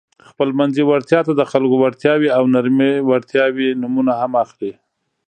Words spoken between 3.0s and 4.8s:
وړتیاوې نومونه هم اخلي.